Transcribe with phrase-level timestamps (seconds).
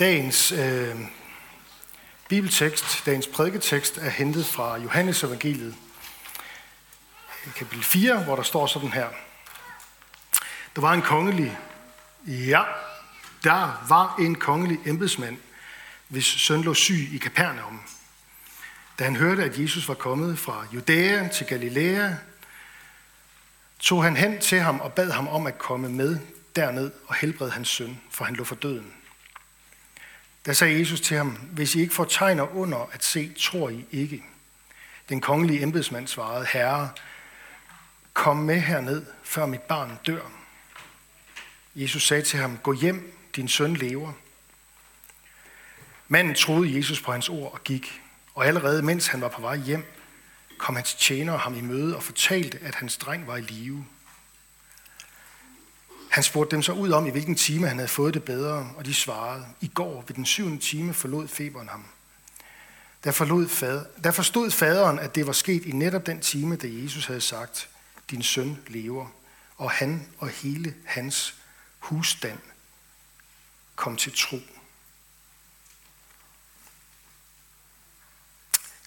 [0.00, 0.96] Dagens øh,
[2.28, 5.74] bibeltekst, dagens prædiketekst er hentet fra Johannes evangeliet,
[7.56, 9.08] kapitel 4, hvor der står sådan her.
[10.76, 11.58] Der var en kongelig,
[12.26, 12.62] ja,
[13.44, 15.36] der var en kongelig embedsmand,
[16.08, 17.80] hvis søn lå syg i Kapernaum.
[18.98, 22.10] Da han hørte, at Jesus var kommet fra Judæa til Galilea,
[23.78, 26.18] tog han hen til ham og bad ham om at komme med
[26.56, 28.92] derned og helbrede hans søn, for han lå for døden.
[30.46, 33.86] Der sagde Jesus til ham, hvis I ikke får tegner under at se, tror I
[33.90, 34.24] ikke.
[35.08, 36.90] Den kongelige embedsmand svarede, Herre,
[38.12, 40.20] kom med herned, før mit barn dør.
[41.74, 44.12] Jesus sagde til ham, gå hjem, din søn lever.
[46.08, 48.02] Manden troede Jesus på hans ord og gik,
[48.34, 49.84] og allerede mens han var på vej hjem,
[50.58, 53.86] kom hans tjener ham i møde og fortalte, at hans dreng var i live.
[56.14, 58.84] Han spurgte dem så ud om, i hvilken time han havde fået det bedre, og
[58.84, 61.84] de svarede, i går ved den syvende time forlod feberen ham.
[63.04, 66.66] Der, forlod fader, der forstod faderen, at det var sket i netop den time, da
[66.70, 67.68] Jesus havde sagt,
[68.10, 69.06] din søn lever,
[69.56, 71.34] og han og hele hans
[71.78, 72.38] husstand
[73.76, 74.38] kom til tro.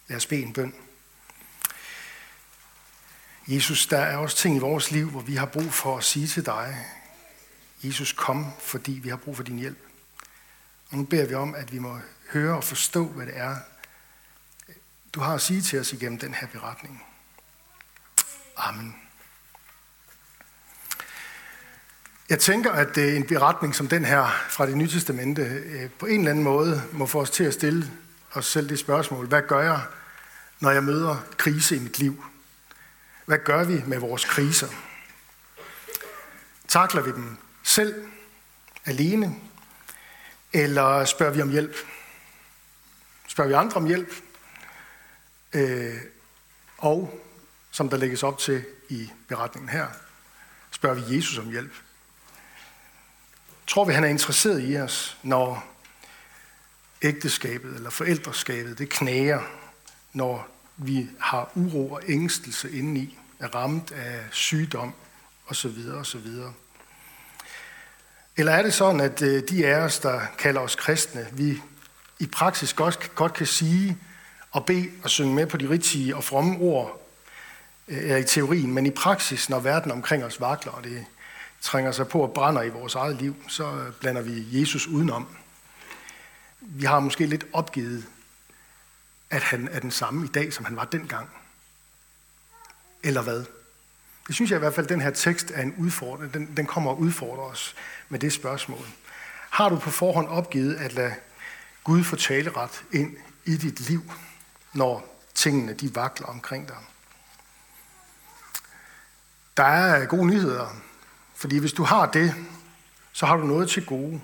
[0.07, 0.73] Lad os bede en bøn.
[3.47, 6.27] Jesus, der er også ting i vores liv, hvor vi har brug for at sige
[6.27, 6.85] til dig,
[7.83, 9.77] Jesus, kom, fordi vi har brug for din hjælp.
[10.91, 11.99] Og nu beder vi om, at vi må
[12.31, 13.55] høre og forstå, hvad det er,
[15.13, 17.03] du har at sige til os igennem den her beretning.
[18.57, 18.95] Amen.
[22.29, 26.05] Jeg tænker, at øh, en beretning som den her fra det nye testamente øh, på
[26.05, 27.91] en eller anden måde må få os til at stille
[28.33, 29.27] os selv det spørgsmål.
[29.27, 29.81] Hvad gør jeg,
[30.59, 32.23] når jeg møder krise i mit liv?
[33.25, 34.67] Hvad gør vi med vores kriser?
[36.67, 37.37] Takler vi dem
[37.67, 38.07] selv,
[38.85, 39.35] alene,
[40.53, 41.75] eller spørger vi om hjælp?
[43.27, 44.13] Spørger vi andre om hjælp?
[45.53, 45.95] Øh,
[46.77, 47.19] og,
[47.71, 49.87] som der lægges op til i beretningen her,
[50.71, 51.73] spørger vi Jesus om hjælp.
[53.67, 55.65] Tror vi, han er interesseret i os, når
[57.01, 59.41] ægteskabet eller forældreskabet, det knager,
[60.13, 60.47] når
[60.77, 64.93] vi har uro og ængstelse indeni, er ramt af sygdom
[65.47, 65.89] osv.
[65.93, 66.27] osv.
[68.37, 71.61] Eller er det sådan, at øh, de af os, der kalder os kristne, vi
[72.19, 73.97] i praksis godt, godt kan sige
[74.51, 77.09] og bede og synge med på de rigtige og fromme ord
[77.87, 81.05] øh, er i teorien, men i praksis, når verden omkring os vakler, og det
[81.61, 85.27] trænger sig på og brænder i vores eget liv, så blander vi Jesus udenom.
[86.61, 88.05] Vi har måske lidt opgivet,
[89.29, 91.29] at han er den samme i dag, som han var dengang.
[93.03, 93.45] Eller hvad?
[94.27, 96.33] Det synes jeg i hvert fald, at den her tekst er en udfordring.
[96.33, 97.75] Den, den kommer og udfordrer os
[98.09, 98.85] med det spørgsmål.
[99.49, 101.13] Har du på forhånd opgivet at lade
[101.83, 104.11] Gud få taleret ind i dit liv,
[104.73, 106.77] når tingene de vakler omkring dig?
[109.57, 110.81] Der er gode nyheder,
[111.35, 112.35] fordi hvis du har det,
[113.13, 114.21] så har du noget til gode.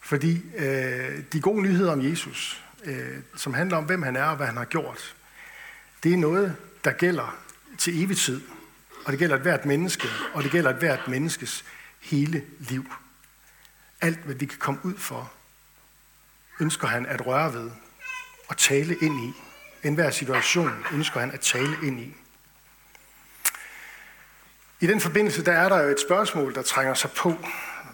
[0.00, 4.36] Fordi øh, de gode nyheder om Jesus, øh, som handler om, hvem han er og
[4.36, 5.16] hvad han har gjort,
[6.02, 7.36] det er noget, der gælder
[7.78, 8.40] til evig tid.
[9.04, 11.64] Og det gælder et hvert menneske, og det gælder et hvert menneskes
[12.00, 12.92] hele liv.
[14.00, 15.32] Alt, hvad vi kan komme ud for,
[16.60, 17.70] ønsker han at røre ved
[18.48, 19.32] og tale ind i.
[19.86, 22.14] En hver situation ønsker han at tale ind i.
[24.80, 27.34] I den forbindelse der er der jo et spørgsmål, der trænger sig på.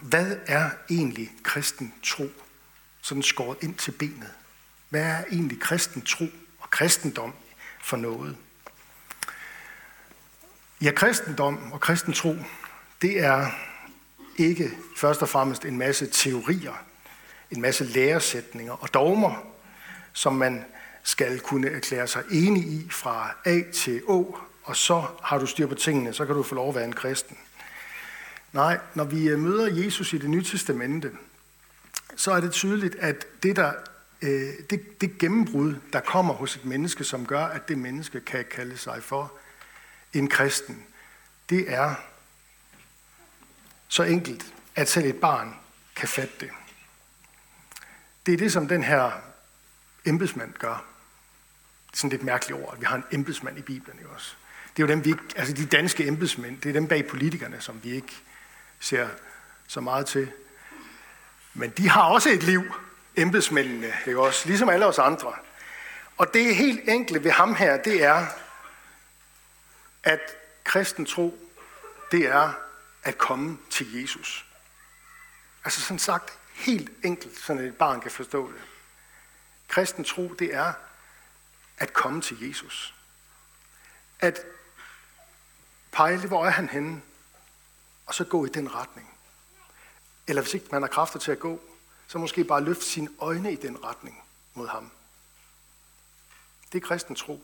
[0.01, 2.29] Hvad er egentlig kristen tro?
[3.01, 4.33] Sådan skåret ind til benet.
[4.89, 6.25] Hvad er egentlig kristen tro
[6.59, 7.33] og kristendom
[7.81, 8.37] for noget?
[10.81, 12.35] Ja, kristendom og kristen tro,
[13.01, 13.47] det er
[14.37, 16.83] ikke først og fremmest en masse teorier,
[17.51, 19.35] en masse læresætninger og dogmer,
[20.13, 20.65] som man
[21.03, 25.67] skal kunne erklære sig enig i fra A til Å, og så har du styr
[25.67, 27.37] på tingene, så kan du få lov at være en kristen.
[28.53, 31.11] Nej, når vi øh, møder Jesus i det nye testamente,
[32.15, 33.71] så er det tydeligt, at det, der,
[34.21, 38.45] øh, det, det gennembrud, der kommer hos et menneske, som gør, at det menneske kan
[38.51, 39.33] kalde sig for
[40.13, 40.85] en kristen,
[41.49, 41.95] det er
[43.87, 45.55] så enkelt, at selv et barn
[45.95, 46.49] kan fatte det.
[48.25, 49.11] Det er det, som den her
[50.05, 50.85] embedsmand gør.
[51.87, 53.99] Det er sådan lidt mærkeligt ord, at vi har en embedsmand i Bibelen.
[53.99, 54.35] Ikke også?
[54.77, 57.61] Det er jo dem, vi ikke, altså de danske embedsmænd, det er dem bag politikerne,
[57.61, 58.15] som vi ikke
[58.79, 59.07] ser
[59.67, 60.31] så meget til.
[61.53, 62.63] Men de har også et liv,
[63.15, 64.47] embedsmændene, ikke også?
[64.47, 65.33] Ligesom alle os andre.
[66.17, 68.25] Og det er helt enkle ved ham her, det er,
[70.03, 70.19] at
[70.63, 71.39] kristen tro,
[72.11, 72.53] det er
[73.03, 74.45] at komme til Jesus.
[75.65, 78.61] Altså sådan sagt helt enkelt, så et barn kan forstå det.
[79.67, 80.73] Kristen tro, det er
[81.77, 82.95] at komme til Jesus.
[84.19, 84.39] At
[85.91, 87.01] pejle, hvor er han henne,
[88.05, 89.13] og så gå i den retning.
[90.27, 91.61] Eller hvis ikke man har kræfter til at gå,
[92.07, 94.23] så måske bare løfte sine øjne i den retning
[94.53, 94.91] mod ham.
[96.71, 97.43] Det er kristen tro,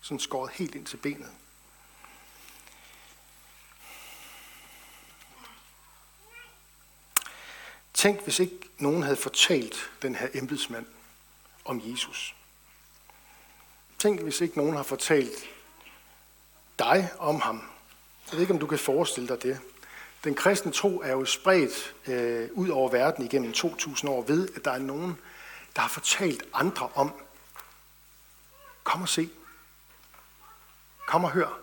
[0.00, 1.30] sådan skåret helt ind til benet.
[7.94, 10.86] Tænk, hvis ikke nogen havde fortalt den her embedsmand
[11.64, 12.34] om Jesus.
[13.98, 15.50] Tænk, hvis ikke nogen har fortalt
[16.78, 17.62] dig om ham.
[18.26, 19.60] Jeg ved ikke, om du kan forestille dig det.
[20.24, 24.64] Den kristne tro er jo spredt øh, ud over verden igennem 2000 år ved, at
[24.64, 25.18] der er nogen,
[25.76, 27.12] der har fortalt andre om.
[28.84, 29.30] Kom og se.
[31.06, 31.58] Kom og hør.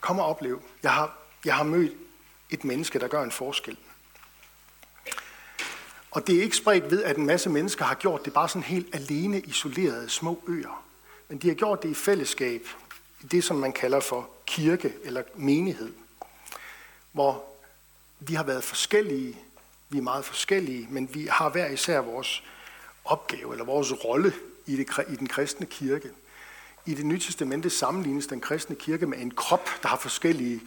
[0.00, 0.62] Kom og oplev.
[0.82, 1.92] Jeg har, jeg har mødt
[2.50, 3.78] et menneske, der gør en forskel.
[6.18, 8.62] Og det er ikke spredt ved, at en masse mennesker har gjort det bare sådan
[8.62, 10.84] helt alene isolerede små øer.
[11.28, 12.66] Men de har gjort det i fællesskab,
[13.22, 15.92] i det som man kalder for kirke eller menighed.
[17.12, 17.44] Hvor
[18.20, 19.38] vi har været forskellige,
[19.88, 22.42] vi er meget forskellige, men vi har hver især vores
[23.04, 24.32] opgave eller vores rolle
[24.66, 26.10] i, det, i den kristne kirke.
[26.86, 30.60] I det nye testamente sammenlignes den kristne kirke med en krop, der har forskellige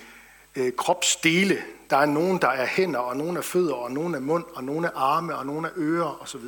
[0.55, 1.63] øh, kropsdele.
[1.89, 4.63] Der er nogen, der er hænder, og nogen er fødder, og nogen er mund, og
[4.63, 6.45] nogen er arme, og nogen er ører osv.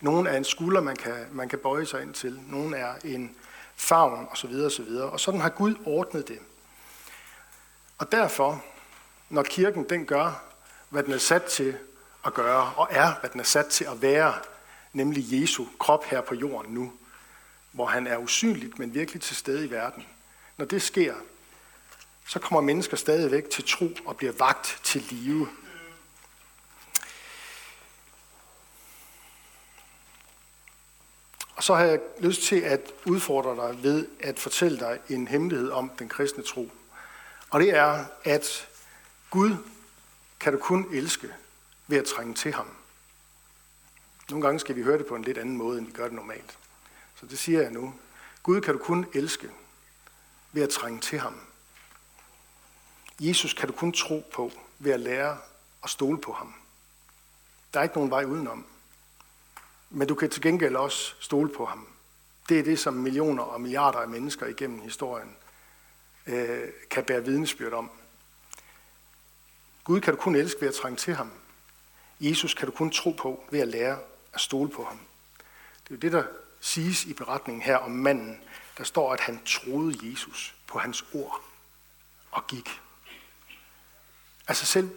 [0.00, 2.40] Nogen er en skulder, man kan, man kan bøje sig ind til.
[2.48, 3.36] Nogen er en
[3.76, 4.54] favn osv.
[4.54, 4.90] osv.
[4.90, 6.38] Og sådan har Gud ordnet det.
[7.98, 8.64] Og derfor,
[9.28, 10.42] når kirken den gør,
[10.88, 11.76] hvad den er sat til
[12.26, 14.34] at gøre, og er, hvad den er sat til at være,
[14.92, 16.92] nemlig Jesu krop her på jorden nu,
[17.72, 20.06] hvor han er usynligt, men virkelig til stede i verden.
[20.56, 21.14] Når det sker,
[22.30, 25.48] så kommer mennesker stadigvæk til tro og bliver vagt til live.
[31.56, 35.70] Og så har jeg lyst til at udfordre dig ved at fortælle dig en hemmelighed
[35.70, 36.70] om den kristne tro.
[37.50, 38.68] Og det er, at
[39.30, 39.56] Gud
[40.40, 41.34] kan du kun elske
[41.86, 42.68] ved at trænge til ham.
[44.28, 46.12] Nogle gange skal vi høre det på en lidt anden måde, end vi gør det
[46.12, 46.58] normalt.
[47.20, 47.94] Så det siger jeg nu.
[48.42, 49.50] Gud kan du kun elske
[50.52, 51.49] ved at trænge til ham.
[53.20, 55.38] Jesus kan du kun tro på ved at lære
[55.84, 56.54] at stole på ham.
[57.74, 58.66] Der er ikke nogen vej udenom.
[59.90, 61.86] Men du kan til gengæld også stole på ham.
[62.48, 65.36] Det er det, som millioner og milliarder af mennesker igennem historien
[66.26, 67.90] øh, kan bære vidnesbyrd om.
[69.84, 71.32] Gud kan du kun elske ved at trænge til ham.
[72.20, 73.98] Jesus kan du kun tro på ved at lære
[74.32, 74.98] at stole på ham.
[75.84, 76.24] Det er jo det, der
[76.60, 78.40] siges i beretningen her om manden.
[78.78, 81.42] Der står, at han troede Jesus på hans ord
[82.30, 82.80] og gik.
[84.48, 84.90] Altså selv,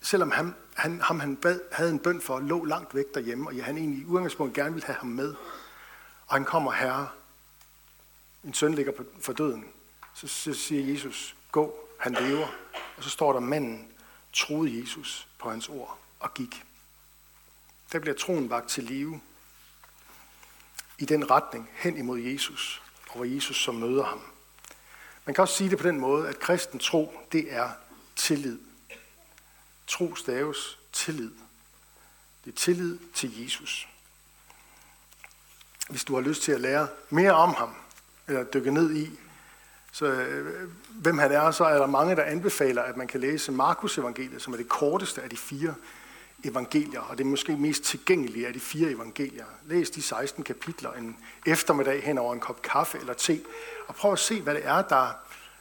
[0.00, 3.64] selvom han, han, ham han bad, havde en bøn for, lå langt væk derhjemme, og
[3.64, 5.34] han egentlig i udgangspunktet gerne ville have ham med,
[6.26, 7.08] og han kommer herre,
[8.44, 9.64] en søn ligger for døden,
[10.14, 12.46] så, så siger Jesus, gå, han lever.
[12.96, 13.88] Og så står der, manden
[14.32, 16.64] troede Jesus på hans ord og gik.
[17.92, 19.20] Der bliver troen vagt til live
[20.98, 24.20] i den retning hen imod Jesus, og hvor Jesus så møder ham.
[25.24, 27.70] Man kan også sige det på den måde, at kristen tro, det er
[28.16, 28.58] tillid.
[29.86, 31.30] Tro staves tillid.
[32.44, 33.88] Det er tillid til Jesus.
[35.88, 37.74] Hvis du har lyst til at lære mere om ham,
[38.28, 39.10] eller dykke ned i,
[39.92, 43.52] så, øh, hvem han er, så er der mange, der anbefaler, at man kan læse
[43.52, 45.74] Markus evangeliet, som er det korteste af de fire
[46.44, 49.44] evangelier, og det er måske mest tilgængelige af de fire evangelier.
[49.66, 53.40] Læs de 16 kapitler en eftermiddag hen over en kop kaffe eller te,
[53.88, 55.12] og prøv at se, hvad det er, der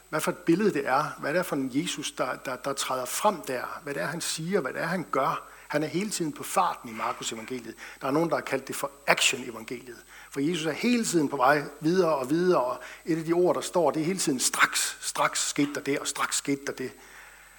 [0.10, 2.74] hvad for et billede det er, hvad det er for en Jesus, der, der, der
[2.74, 5.50] træder frem der, hvad det er, han siger, hvad det er, han gør.
[5.68, 7.76] Han er hele tiden på farten i Markus evangeliet.
[8.02, 9.98] Der er nogen, der har kaldt det for action-evangeliet.
[10.32, 13.56] For Jesus er hele tiden på vej videre og videre, og et af de ord,
[13.56, 16.74] der står, det er hele tiden straks, straks skete der det, og straks skete der
[16.74, 16.92] det.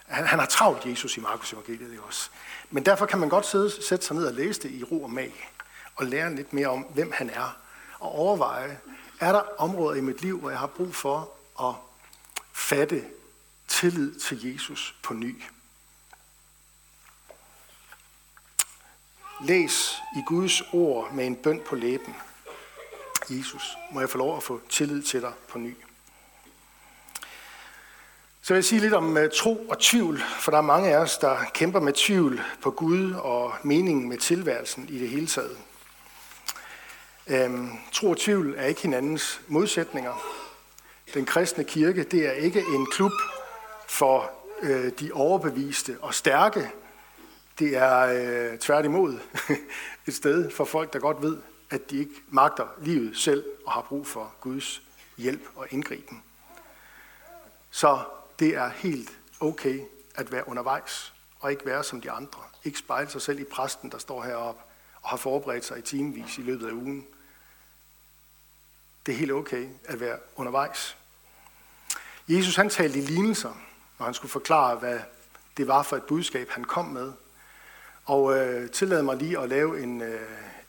[0.06, 2.30] Han, han har travlt Jesus i Markus evangeliet det også.
[2.70, 5.10] Men derfor kan man godt sidde, sætte sig ned og læse det i ro og
[5.10, 5.50] mag,
[5.96, 7.56] og lære lidt mere om, hvem han er,
[7.98, 8.78] og overveje,
[9.20, 11.74] er der områder i mit liv, hvor jeg har brug for at
[12.56, 13.04] fatte
[13.68, 15.42] tillid til Jesus på ny.
[19.44, 22.14] Læs i Guds ord med en bøn på læben.
[23.30, 25.76] Jesus, må jeg få lov at få tillid til dig på ny.
[28.42, 30.96] Så vil jeg sige lidt om øh, tro og tvivl, for der er mange af
[30.96, 35.58] os, der kæmper med tvivl på Gud og meningen med tilværelsen i det hele taget.
[37.26, 40.45] Øhm, tro og tvivl er ikke hinandens modsætninger.
[41.14, 43.12] Den kristne kirke, det er ikke en klub
[43.88, 44.30] for
[44.62, 46.70] øh, de overbeviste og stærke.
[47.58, 49.18] Det er øh, tværtimod
[50.06, 51.38] et sted for folk, der godt ved,
[51.70, 54.82] at de ikke magter livet selv og har brug for Guds
[55.18, 56.22] hjælp og indgriben.
[57.70, 57.98] Så
[58.38, 59.80] det er helt okay
[60.14, 62.40] at være undervejs og ikke være som de andre.
[62.64, 64.62] Ikke spejle sig selv i præsten, der står heroppe
[65.02, 67.06] og har forberedt sig i timevis i løbet af ugen.
[69.06, 70.96] Det er helt okay at være undervejs.
[72.28, 73.54] Jesus han talte i lignelser,
[73.98, 75.00] når han skulle forklare, hvad
[75.56, 77.12] det var for et budskab, han kom med.
[78.04, 80.20] Og øh, tillad mig lige at lave en, øh,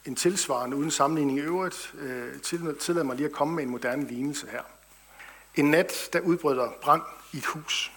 [0.05, 2.41] en tilsvarende, uden sammenligning i øvrigt, øh,
[2.79, 4.61] tillad mig lige at komme med en moderne lignelse her.
[5.55, 7.01] En nat, der udbryder brand
[7.33, 7.91] i et hus.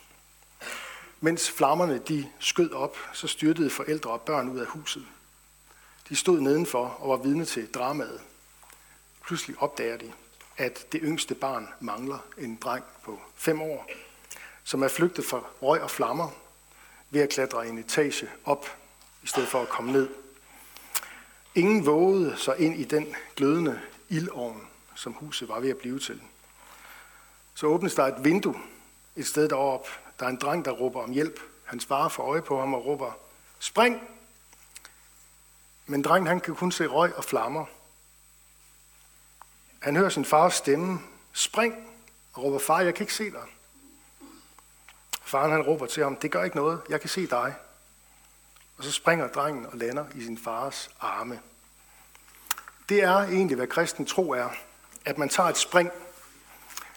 [1.21, 5.07] Mens flammerne de skød op, så styrtede forældre og børn ud af huset.
[6.09, 8.21] De stod nedenfor og var vidne til dramaet.
[9.27, 10.13] Pludselig opdager de,
[10.61, 13.91] at det yngste barn mangler en dreng på fem år,
[14.65, 16.31] som er flygtet fra røg og flammer
[17.11, 18.67] ved at klatre en etage op,
[19.23, 20.09] i stedet for at komme ned.
[21.55, 26.23] Ingen vågede sig ind i den glødende ildovn, som huset var ved at blive til.
[27.55, 28.61] Så åbnes der et vindue
[29.17, 29.89] et sted deroppe.
[30.19, 31.41] Der er en dreng, der råber om hjælp.
[31.65, 33.13] Hans far får øje på ham og råber,
[33.59, 34.01] spring!
[35.87, 37.65] Men drengen han kan kun se røg og flammer.
[39.81, 41.01] Han hører sin fars stemme,
[41.33, 41.75] spring,
[42.33, 43.45] og råber, far, jeg kan ikke se dig.
[45.23, 47.55] Faren han råber til ham, det gør ikke noget, jeg kan se dig.
[48.79, 51.41] Og så springer drengen og lander i sin fars arme.
[52.89, 54.49] Det er egentlig, hvad kristen tro er.
[55.05, 55.91] At man tager et spring.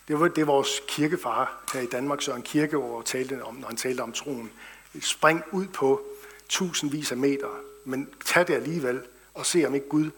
[0.08, 4.02] Det var det, vores kirkefar her i Danmark, Søren Kirkegaard, talte om, når han talte
[4.02, 4.52] om troen.
[4.94, 6.02] Et spring ud på
[6.50, 7.50] tusindvis af meter.
[7.86, 9.02] Men tag det alligevel
[9.34, 10.12] og se, om ikke Gud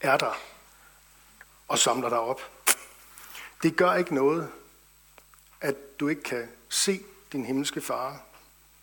[0.00, 0.38] er der
[1.68, 2.40] og samler dig op.
[3.62, 4.50] Det gør ikke noget,
[5.60, 7.00] at du ikke kan se
[7.32, 8.20] din himmelske far,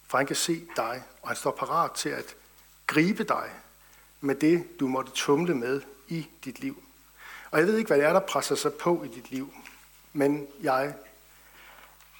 [0.07, 2.35] for han kan se dig, og han står parat til at
[2.87, 3.49] gribe dig
[4.21, 6.83] med det, du måtte tumle med i dit liv.
[7.51, 9.53] Og jeg ved ikke, hvad det er, der presser sig på i dit liv,
[10.13, 10.95] men jeg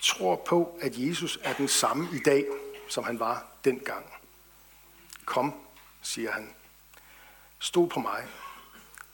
[0.01, 2.45] tror på, at Jesus er den samme i dag,
[2.89, 4.05] som han var dengang.
[5.25, 5.53] Kom,
[6.01, 6.53] siger han.
[7.59, 8.27] Stol på mig.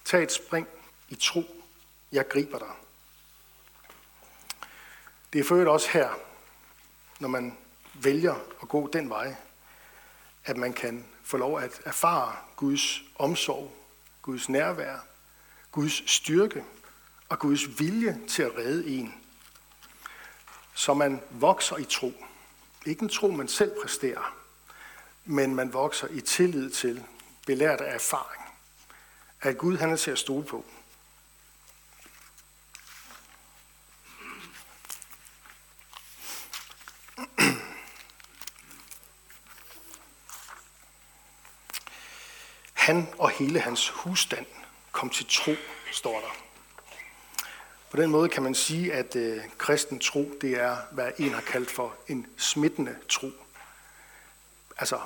[0.05, 0.67] Tag et spring
[1.09, 1.43] i tro.
[2.11, 2.71] Jeg griber dig.
[5.33, 6.09] Det er for også her,
[7.19, 7.57] når man
[7.93, 9.35] vælger at gå den vej,
[10.45, 13.73] at man kan få lov at erfare Guds omsorg,
[14.21, 14.97] Guds nærvær,
[15.71, 16.63] Guds styrke
[17.29, 19.13] og Guds vilje til at redde en.
[20.73, 22.13] Så man vokser i tro.
[22.85, 24.35] Ikke en tro, man selv præsterer,
[25.25, 27.05] men man vokser i tillid til,
[27.45, 28.43] belært af erfaring,
[29.41, 30.65] at Gud han er til at stole på.
[42.89, 44.45] Han og hele hans husstand
[44.91, 45.51] kom til tro,
[45.91, 46.35] står der.
[47.91, 51.41] På den måde kan man sige, at øh, kristen tro, det er, hvad en har
[51.41, 53.31] kaldt for en smittende tro.
[54.77, 54.99] Altså,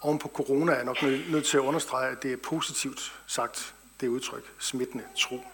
[0.00, 3.74] oven på corona er jeg nok nødt til at understrege, at det er positivt sagt,
[4.00, 5.44] det udtryk, smittende tro.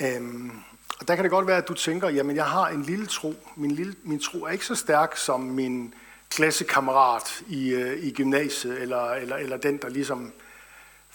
[0.00, 0.52] Øhm,
[1.00, 3.34] og der kan det godt være, at du tænker, jamen jeg har en lille tro.
[3.56, 5.94] Min, lille, min tro er ikke så stærk som min
[6.30, 10.32] klassekammerat i, øh, i gymnasiet, eller, eller, eller den, der ligesom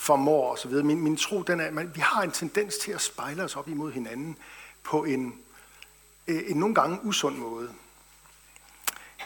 [0.04, 0.72] formår osv.
[0.72, 3.68] Min, min tro, den er, man, vi har en tendens til at spejle os op
[3.68, 4.38] imod hinanden
[4.84, 5.40] på en,
[6.28, 7.70] øh, en nogle gange usund måde.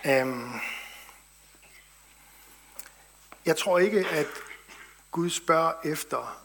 [0.06, 0.62] Um,
[3.46, 4.28] jeg tror ikke, at
[5.12, 6.44] Gud spørger efter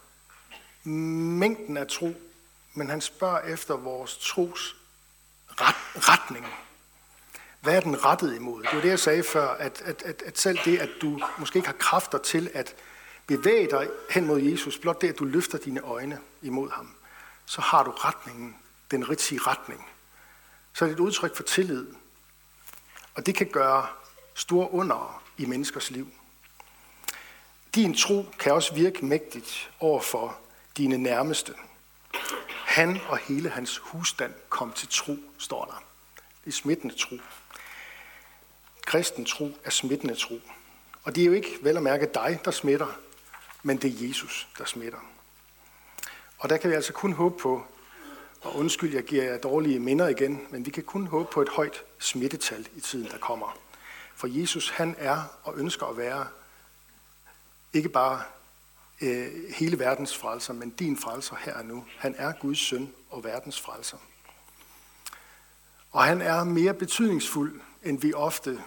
[0.83, 2.15] mængden af tro,
[2.73, 4.75] men han spørger efter vores tros
[5.47, 6.45] ret, retning.
[7.61, 8.63] Hvad er den rettet imod?
[8.63, 11.57] Det var det, jeg sagde før, at, at, at, at selv det, at du måske
[11.57, 12.75] ikke har kræfter til at
[13.37, 16.95] bevæge dig hen mod Jesus, blot det, at du løfter dine øjne imod ham,
[17.45, 18.55] så har du retningen,
[18.91, 19.85] den rigtige retning.
[20.73, 21.87] Så er det et udtryk for tillid.
[23.15, 23.87] Og det kan gøre
[24.33, 26.07] store under i menneskers liv.
[27.75, 30.37] Din tro kan også virke mægtigt over for
[30.77, 31.53] dine nærmeste.
[32.65, 35.83] Han og hele hans husstand kom til tro, står der.
[36.45, 37.15] Det er smittende tro.
[38.85, 40.41] Kristen tro er smittende tro.
[41.03, 42.87] Og det er jo ikke vel at mærke dig, der smitter,
[43.63, 44.99] men det er Jesus, der smitter.
[46.37, 47.65] Og der kan vi altså kun håbe på,
[48.41, 51.49] og undskyld, jeg giver jer dårlige minder igen, men vi kan kun håbe på et
[51.49, 53.57] højt smittetal i tiden, der kommer.
[54.15, 56.27] For Jesus, han er og ønsker at være
[57.73, 58.21] ikke bare
[59.01, 61.85] øh, hele verdens frelser, men din frelser her og nu.
[61.97, 63.97] Han er Guds søn og verdens frelser.
[65.91, 68.63] Og han er mere betydningsfuld, end vi ofte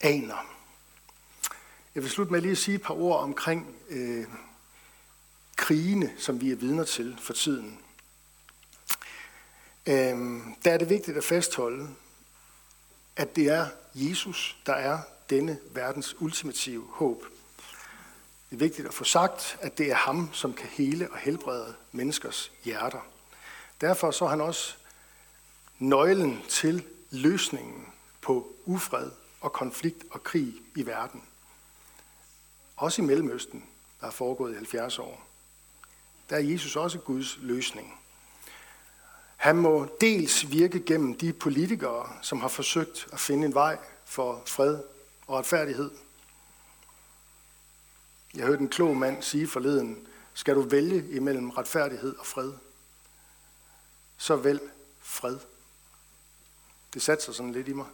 [0.00, 0.51] aner.
[1.94, 4.24] Jeg vil slutte med lige at sige et par ord omkring øh,
[5.56, 7.78] krigene, som vi er vidner til for tiden.
[9.86, 10.16] Øh,
[10.64, 11.88] der er det vigtigt at fastholde,
[13.16, 14.98] at det er Jesus, der er
[15.30, 17.24] denne verdens ultimative håb.
[18.50, 21.74] Det er vigtigt at få sagt, at det er ham, som kan hele og helbrede
[21.92, 23.06] menneskers hjerter.
[23.80, 24.74] Derfor så er han også
[25.78, 27.86] nøglen til løsningen
[28.20, 31.22] på ufred og konflikt og krig i verden.
[32.76, 33.64] Også i Mellemøsten,
[34.00, 35.26] der er foregået i 70 år.
[36.30, 38.00] Der er Jesus også Guds løsning.
[39.36, 44.42] Han må dels virke gennem de politikere, som har forsøgt at finde en vej for
[44.46, 44.78] fred
[45.26, 45.90] og retfærdighed.
[48.34, 52.52] Jeg hørte en klog mand sige forleden, skal du vælge imellem retfærdighed og fred,
[54.16, 54.60] så vælg
[55.00, 55.38] fred.
[56.94, 57.86] Det satte sig sådan lidt i mig.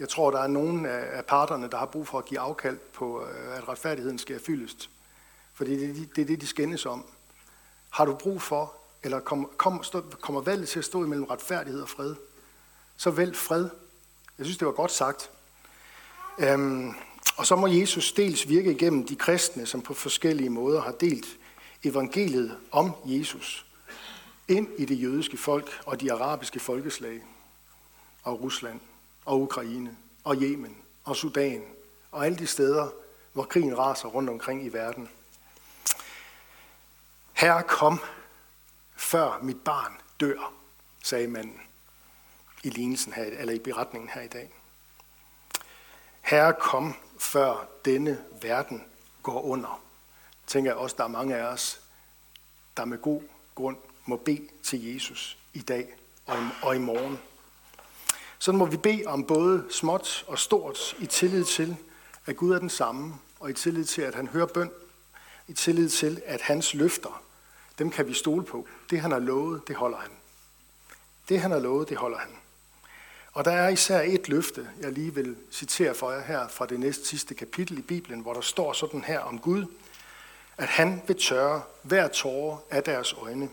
[0.00, 3.24] Jeg tror, der er nogen af parterne, der har brug for at give afkald på,
[3.24, 4.90] øh, at retfærdigheden skal fyldest.
[5.54, 7.04] Fordi det er det, de skændes om.
[7.90, 11.88] Har du brug for, eller kommer, kommer, kommer valget til at stå imellem retfærdighed og
[11.88, 12.14] fred,
[12.96, 13.68] så vælg fred.
[14.38, 15.30] Jeg synes, det var godt sagt.
[16.38, 16.94] Øhm,
[17.36, 21.26] og så må Jesus dels virke igennem de kristne, som på forskellige måder har delt
[21.84, 23.66] evangeliet om Jesus
[24.48, 27.22] ind i det jødiske folk og de arabiske folkeslag
[28.22, 28.80] og Rusland
[29.30, 31.62] og Ukraine og Yemen og Sudan
[32.10, 32.90] og alle de steder,
[33.32, 35.08] hvor krigen raser rundt omkring i verden.
[37.32, 38.00] Herre, kom,
[38.96, 40.52] før mit barn dør,
[41.02, 41.60] sagde manden
[42.62, 44.50] i lignelsen her, eller i beretningen her i dag.
[46.20, 48.84] Herre, kom, før denne verden
[49.22, 49.82] går under.
[50.46, 51.80] Tænker jeg også, der er mange af os,
[52.76, 53.22] der med god
[53.54, 55.94] grund må bede til Jesus i dag
[56.62, 57.18] og i morgen.
[58.42, 61.76] Så må vi bede om både småt og stort i tillid til,
[62.26, 64.70] at Gud er den samme, og i tillid til, at han hører bøn,
[65.48, 67.22] i tillid til, at hans løfter,
[67.78, 68.66] dem kan vi stole på.
[68.90, 70.10] Det han har lovet, det holder han.
[71.28, 72.30] Det han har lovet, det holder han.
[73.32, 76.80] Og der er især et løfte, jeg lige vil citere for jer her fra det
[76.80, 79.66] næste sidste kapitel i Bibelen, hvor der står sådan her om Gud,
[80.58, 83.48] at han vil tørre hver tårer af deres øjne.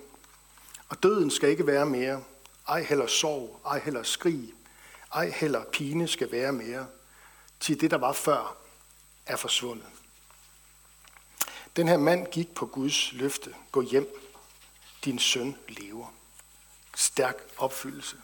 [0.90, 2.24] Og døden skal ikke være mere,
[2.68, 4.54] ej heller sorg, ej heller skrig,
[5.14, 6.88] ej heller pine skal være mere,
[7.60, 8.58] til det, der var før,
[9.26, 9.88] er forsvundet.
[11.76, 13.56] Den her mand gik på Guds løfte.
[13.72, 14.08] Gå hjem.
[15.06, 16.14] Din søn lever.
[16.96, 18.16] Stærk opfyldelse.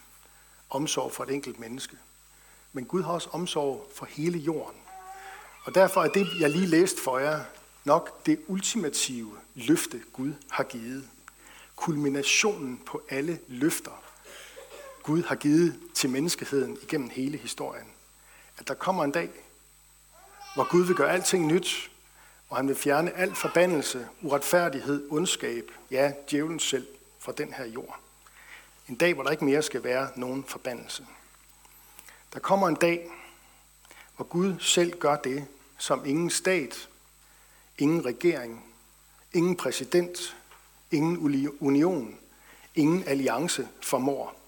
[0.70, 1.98] Omsorg for et enkelt menneske.
[2.74, 4.80] Men Gud har også omsorg for hele jorden.
[5.64, 7.44] Og derfor er det, jeg lige læste for jer,
[7.84, 11.10] nok det ultimative løfte, Gud har givet.
[11.76, 14.04] Kulminationen på alle løfter,
[15.04, 17.86] Gud har givet til menneskeheden igennem hele historien.
[18.58, 19.30] At der kommer en dag,
[20.56, 21.92] hvor Gud vil gøre alting nyt,
[22.50, 26.88] og han vil fjerne al forbandelse, uretfærdighed, ondskab, ja, djævlen selv
[27.20, 28.00] fra den her jord.
[28.90, 31.06] En dag, hvor der ikke mere skal være nogen forbandelse.
[32.34, 33.12] Der kommer en dag,
[34.16, 36.90] hvor Gud selv gør det, som ingen stat,
[37.78, 38.66] ingen regering,
[39.34, 40.38] ingen præsident,
[40.92, 41.18] ingen
[41.60, 42.18] union,
[42.76, 44.43] ingen alliance formår.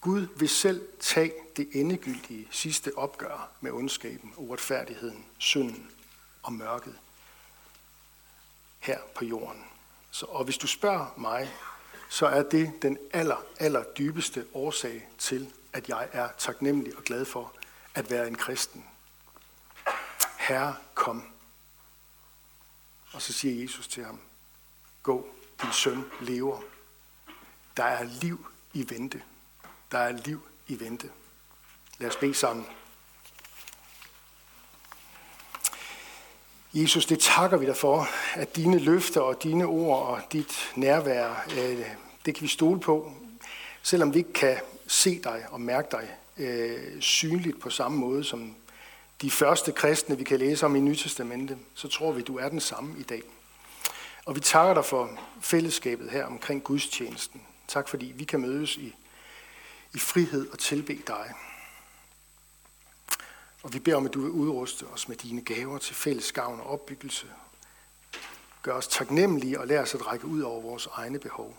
[0.00, 5.90] Gud vil selv tage det endegyldige sidste opgør med ondskaben, uretfærdigheden, synden
[6.42, 6.98] og mørket
[8.78, 9.64] her på jorden.
[10.10, 11.50] Så, og hvis du spørger mig,
[12.08, 17.24] så er det den aller, aller dybeste årsag til, at jeg er taknemmelig og glad
[17.24, 17.52] for
[17.94, 18.84] at være en kristen.
[20.38, 21.24] Herre, kom.
[23.12, 24.20] Og så siger Jesus til ham,
[25.02, 25.28] gå,
[25.62, 26.60] din søn lever.
[27.76, 29.22] Der er liv i vente.
[29.92, 31.10] Der er liv i vente.
[31.98, 32.66] Lad os bede sammen.
[36.74, 41.46] Jesus, det takker vi dig for, at dine løfter og dine ord og dit nærvær,
[41.58, 41.86] øh,
[42.26, 43.12] det kan vi stole på,
[43.82, 48.54] selvom vi ikke kan se dig og mærke dig øh, synligt på samme måde som
[49.22, 52.60] de første kristne, vi kan læse om i Nytestamentet, så tror vi, du er den
[52.60, 53.22] samme i dag.
[54.24, 57.42] Og vi takker dig for fællesskabet her omkring gudstjenesten.
[57.68, 58.94] Tak fordi vi kan mødes i
[59.94, 61.34] i frihed og tilbe dig.
[63.62, 66.60] Og vi beder om, at du vil udruste os med dine gaver til fælles gavn
[66.60, 67.26] og opbyggelse.
[68.62, 71.56] Gør os taknemmelige og lær os at række ud over vores egne behov.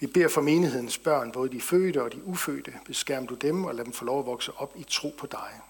[0.00, 2.74] Vi beder for menighedens børn, både de fødte og de ufødte.
[2.86, 5.60] Beskærm du dem og lad dem få lov at vokse op i tro på dig.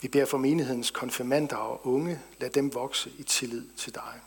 [0.00, 2.20] Vi beder for menighedens konfirmander og unge.
[2.38, 4.20] Lad dem vokse i tillid til dig.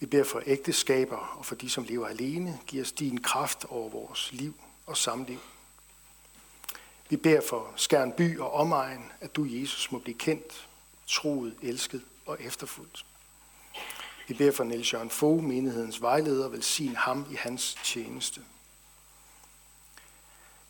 [0.00, 2.58] Vi beder for ægteskaber og for de, som lever alene.
[2.66, 4.54] Giv os din kraft over vores liv
[4.86, 5.38] og samliv.
[7.08, 10.68] Vi beder for Skærn by og omegn, at du, Jesus, må blive kendt,
[11.06, 13.04] troet, elsket og efterfulgt.
[14.28, 18.40] Vi beder for Niels Jørgen Fogh, menighedens vejleder, velsign ham i hans tjeneste.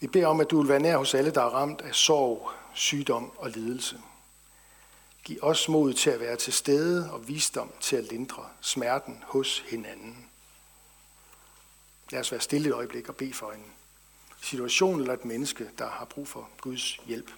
[0.01, 2.51] Vi beder om, at du vil være nær hos alle, der er ramt af sorg,
[2.75, 4.01] sygdom og lidelse.
[5.25, 9.59] Giv os mod til at være til stede og visdom til at lindre smerten hos
[9.59, 10.27] hinanden.
[12.11, 13.65] Lad os være stille et øjeblik og bede for en
[14.43, 17.31] situation eller et menneske, der har brug for Guds hjælp.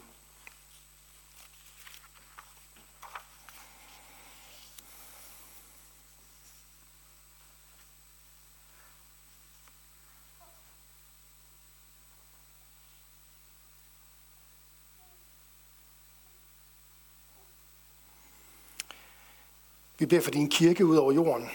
[20.03, 21.51] Vi beder for din kirke ud over jorden.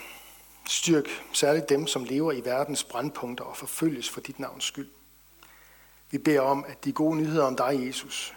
[0.68, 4.88] Styrk særligt dem, som lever i verdens brandpunkter og forfølges for dit navns skyld.
[6.10, 8.34] Vi beder om, at de gode nyheder om dig, Jesus,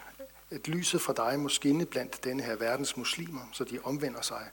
[0.50, 4.48] at lyset fra dig må skinne blandt denne her verdens muslimer, så de omvender sig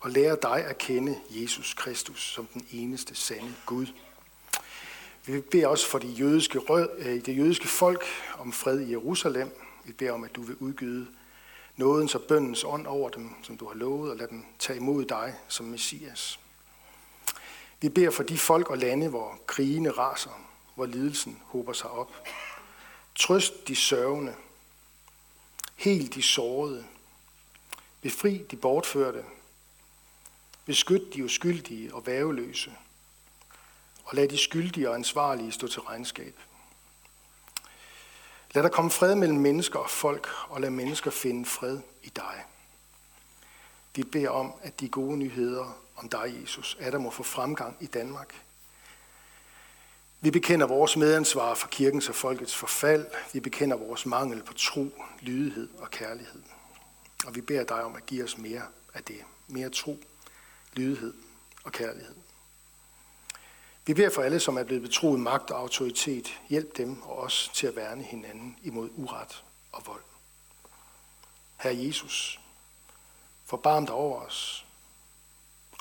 [0.00, 3.86] og lærer dig at kende Jesus Kristus som den eneste sande Gud.
[5.26, 8.04] Vi beder også for de jødiske, rød, øh, det jødiske folk
[8.38, 9.50] om fred i Jerusalem.
[9.84, 11.06] Vi beder om, at du vil udgyde
[11.76, 15.04] nådens og bøndens ånd over dem, som du har lovet, og lad dem tage imod
[15.04, 16.40] dig som Messias.
[17.80, 20.40] Vi beder for de folk og lande, hvor krigene raser,
[20.74, 22.12] hvor lidelsen hober sig op.
[23.14, 24.34] Trøst de sørgende.
[25.76, 26.86] Helt de sårede.
[28.00, 29.24] Befri de bortførte.
[30.64, 32.72] Beskyt de uskyldige og væveløse.
[34.04, 36.34] Og lad de skyldige og ansvarlige stå til regnskab.
[38.56, 42.44] Lad der komme fred mellem mennesker og folk, og lad mennesker finde fred i dig.
[43.94, 47.76] Vi beder om, at de gode nyheder om dig, Jesus, er der må få fremgang
[47.80, 48.34] i Danmark.
[50.20, 53.06] Vi bekender vores medansvar for kirkens og folkets forfald.
[53.32, 56.42] Vi bekender vores mangel på tro, lydighed og kærlighed.
[57.26, 58.62] Og vi beder dig om at give os mere
[58.94, 59.20] af det.
[59.48, 59.98] Mere tro,
[60.72, 61.14] lydighed
[61.64, 62.14] og kærlighed.
[63.86, 66.40] Vi beder for alle, som er blevet betroet magt og autoritet.
[66.48, 70.02] Hjælp dem og os til at værne hinanden imod uret og vold.
[71.56, 72.40] Herre Jesus,
[73.44, 74.66] forbarm dig over os.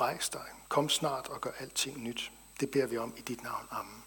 [0.01, 0.45] Rejs dig.
[0.69, 2.31] Kom snart og gør alting nyt.
[2.59, 3.67] Det beder vi om i dit navn.
[3.71, 4.04] Amen.